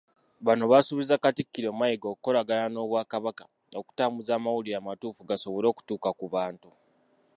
[0.45, 3.43] Bano basuubizza Katikkiro Mayiga okukolagana n'Obwakabaka,
[3.79, 6.69] okutambuza amawulire amatuufu gasobole okutuuka ku bantu.